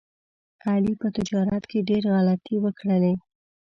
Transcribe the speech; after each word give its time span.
علي 0.69 0.93
په 1.01 1.07
تجارت 1.17 1.63
کې 1.69 1.85
ډېر 1.89 2.03
غلطۍ 2.13 2.55
وکړلې. 2.61 3.13